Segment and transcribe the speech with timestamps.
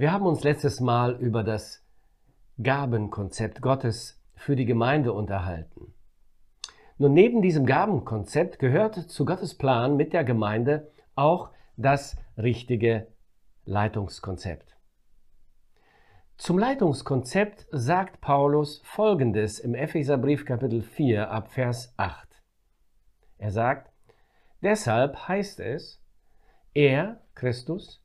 [0.00, 1.84] Wir haben uns letztes Mal über das
[2.62, 5.92] Gabenkonzept Gottes für die Gemeinde unterhalten.
[6.98, 13.08] Nun, neben diesem Gabenkonzept gehört zu Gottes Plan mit der Gemeinde auch das richtige
[13.64, 14.76] Leitungskonzept.
[16.36, 22.40] Zum Leitungskonzept sagt Paulus Folgendes im Epheserbrief Kapitel 4 ab Vers 8.
[23.38, 23.92] Er sagt,
[24.62, 26.00] deshalb heißt es,
[26.72, 28.00] er, Christus,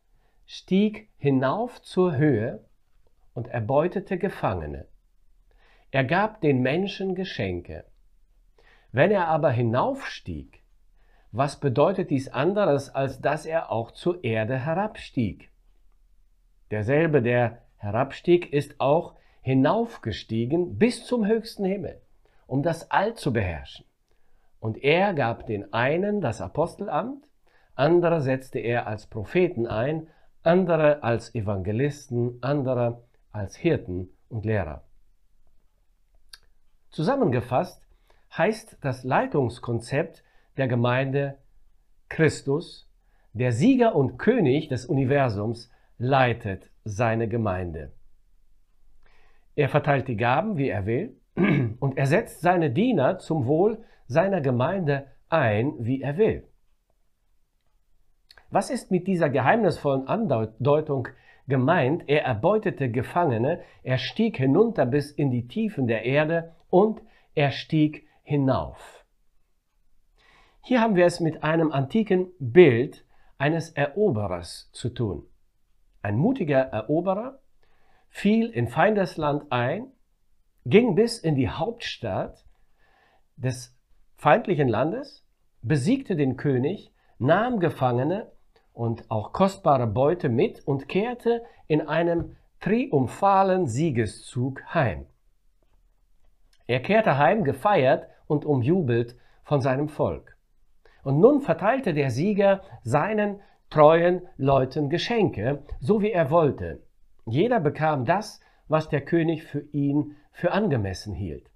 [0.46, 2.66] stieg hinauf zur Höhe
[3.34, 4.88] und erbeutete Gefangene.
[5.92, 7.86] Er gab den Menschen Geschenke.
[8.92, 10.64] Wenn er aber hinaufstieg,
[11.32, 15.52] was bedeutet dies anderes, als dass er auch zur Erde herabstieg?
[16.70, 22.02] Derselbe, der herabstieg, ist auch hinaufgestiegen bis zum höchsten Himmel,
[22.48, 23.86] um das All zu beherrschen.
[24.60, 27.28] Und er gab den einen das Apostelamt,
[27.76, 30.08] andere setzte er als Propheten ein,
[30.44, 34.84] andere als Evangelisten, andere als Hirten und Lehrer.
[36.90, 37.88] Zusammengefasst
[38.38, 40.24] heißt das Leitungskonzept
[40.58, 41.38] der Gemeinde
[42.10, 42.90] Christus,
[43.34, 47.94] der Sieger und König des Universums, leitet seine Gemeinde.
[49.56, 54.42] Er verteilt die Gaben, wie er will, und er setzt seine Diener zum Wohl seiner
[54.42, 56.48] Gemeinde ein, wie er will.
[58.54, 61.08] Was ist mit dieser geheimnisvollen Andeutung
[61.48, 62.04] gemeint?
[62.06, 67.02] Er erbeutete Gefangene, er stieg hinunter bis in die Tiefen der Erde und
[67.34, 69.08] er stieg hinauf.
[70.62, 73.08] Hier haben wir es mit einem antiken Bild
[73.40, 75.26] eines Eroberers zu tun.
[76.04, 77.40] Ein mutiger Eroberer
[78.10, 79.88] fiel in Feindesland ein,
[80.64, 82.46] ging bis in die Hauptstadt
[83.36, 83.76] des
[84.16, 85.26] feindlichen Landes,
[85.64, 88.32] besiegte den König, nahm Gefangene
[88.74, 95.06] und auch kostbare Beute mit und kehrte in einem triumphalen Siegeszug heim.
[96.66, 100.38] Er kehrte heim gefeiert und umjubelt von seinem Volk.
[101.04, 106.82] Und nun verteilte der Sieger seinen treuen Leuten Geschenke, so wie er wollte.
[107.26, 111.50] Jeder bekam das, was der König für ihn für angemessen hielt.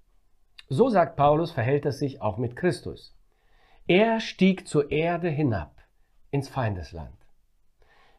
[0.68, 3.16] So sagt Paulus, verhält es sich auch mit Christus.
[3.86, 5.77] Er stieg zur Erde hinab
[6.30, 7.16] ins Feindesland.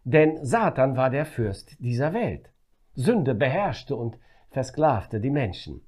[0.03, 2.51] Denn Satan war der Fürst dieser Welt.
[2.95, 4.17] Sünde beherrschte und
[4.49, 5.81] versklavte die Menschen.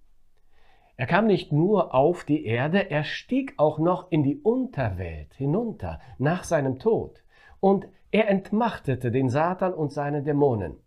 [0.98, 6.00] Er kam nicht nur auf die Erde, er stieg auch noch in die Unterwelt hinunter
[6.20, 7.24] nach seinem Tod.
[7.60, 10.78] Und er entmachtete den Satan und seine Dämonen.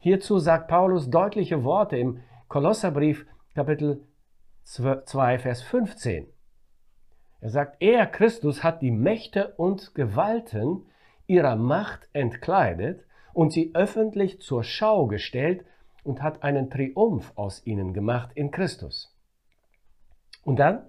[0.00, 3.24] Hierzu sagt Paulus deutliche Worte im Kolosserbrief
[3.54, 4.04] Kapitel
[4.64, 6.26] 2, Vers 15.
[7.42, 10.86] Er sagt, er, Christus, hat die Mächte und Gewalten
[11.26, 13.04] ihrer Macht entkleidet
[13.34, 15.64] und sie öffentlich zur Schau gestellt
[16.04, 19.12] und hat einen Triumph aus ihnen gemacht in Christus.
[20.44, 20.86] Und dann,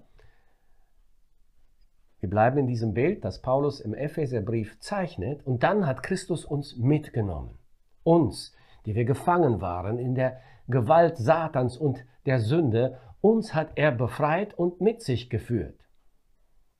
[2.20, 6.76] wir bleiben in diesem Bild, das Paulus im Epheserbrief zeichnet, und dann hat Christus uns
[6.76, 7.58] mitgenommen.
[8.04, 8.54] Uns,
[8.86, 14.54] die wir gefangen waren in der Gewalt Satans und der Sünde, uns hat er befreit
[14.54, 15.80] und mit sich geführt.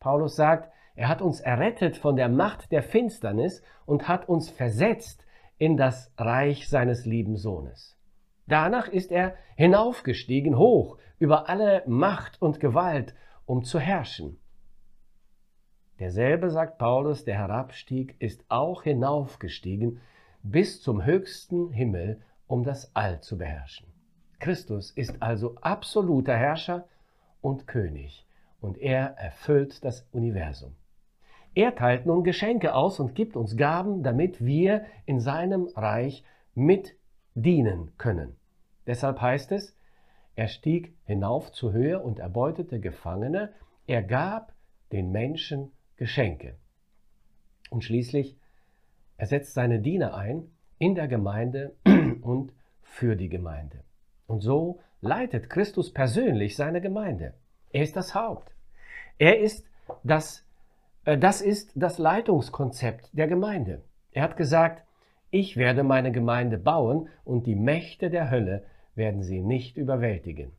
[0.05, 5.25] Paulus sagt, er hat uns errettet von der Macht der Finsternis und hat uns versetzt
[5.57, 7.97] in das Reich seines lieben Sohnes.
[8.47, 13.15] Danach ist er hinaufgestiegen, hoch über alle Macht und Gewalt,
[13.47, 14.39] um zu herrschen.
[15.99, 20.03] Derselbe, sagt Paulus, der herabstieg, ist auch hinaufgestiegen
[20.43, 23.87] bis zum höchsten Himmel, um das All zu beherrschen.
[24.39, 26.87] Christus ist also absoluter Herrscher
[27.41, 28.24] und König
[28.65, 30.75] und er erfüllt das Universum.
[31.55, 36.97] Er teilt nun Geschenke aus und gibt uns Gaben, damit wir in seinem Reich mit
[37.35, 38.37] dienen können.
[38.87, 39.77] Deshalb heißt es,
[40.35, 43.53] er stieg hinauf zur Höhe und erbeutete Gefangene,
[43.87, 44.55] er gab
[44.93, 46.57] den Menschen Geschenke.
[47.69, 48.37] Und schließlich,
[49.19, 51.75] er setzt seine Diener ein in der Gemeinde
[52.23, 53.85] und für die Gemeinde.
[54.27, 57.35] Und so leitet Christus persönlich seine Gemeinde.
[57.71, 58.54] Er ist das Haupt.
[59.19, 59.67] Er ist
[60.03, 60.45] das,
[61.05, 63.83] äh, das ist das Leitungskonzept der Gemeinde.
[64.13, 64.85] Er hat gesagt,
[65.31, 68.65] ich werde meine Gemeinde bauen und die Mächte der Hölle
[68.95, 70.53] werden sie nicht überwältigen.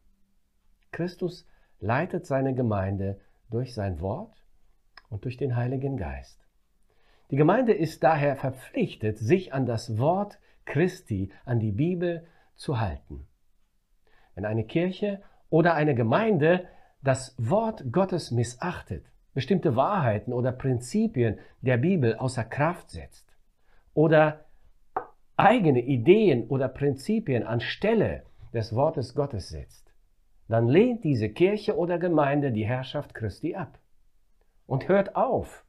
[0.91, 1.47] Christus
[1.79, 3.19] leitet seine Gemeinde
[3.49, 4.45] durch sein Wort
[5.09, 6.39] und durch den Heiligen Geist.
[7.31, 12.25] Die Gemeinde ist daher verpflichtet, sich an das Wort Christi, an die Bibel
[12.55, 13.27] zu halten.
[14.35, 16.67] Wenn eine Kirche oder eine Gemeinde
[17.05, 19.05] das Wort Gottes missachtet,
[19.35, 23.31] bestimmte Wahrheiten oder Prinzipien der Bibel außer Kraft setzt
[23.93, 24.45] oder
[25.37, 28.23] eigene Ideen oder Prinzipien anstelle
[28.53, 29.93] des Wortes Gottes setzt,
[30.47, 33.77] dann lehnt diese Kirche oder Gemeinde die Herrschaft Christi ab
[34.65, 35.63] und hört auf,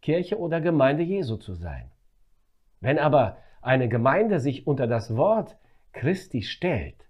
[0.00, 1.92] Kirche oder Gemeinde Jesu zu sein.
[2.80, 5.56] Wenn aber eine Gemeinde sich unter das Wort
[5.92, 7.06] Christi stellt,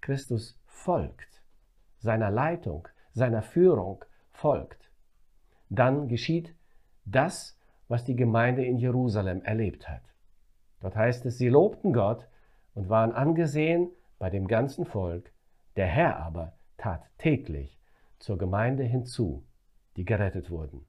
[0.00, 1.37] Christus folgt,
[1.98, 4.90] seiner Leitung, seiner Führung folgt,
[5.68, 6.54] dann geschieht
[7.04, 7.58] das,
[7.88, 10.02] was die Gemeinde in Jerusalem erlebt hat.
[10.80, 12.28] Dort heißt es, sie lobten Gott
[12.74, 15.32] und waren angesehen bei dem ganzen Volk,
[15.76, 17.78] der Herr aber tat täglich
[18.18, 19.44] zur Gemeinde hinzu,
[19.96, 20.87] die gerettet wurden.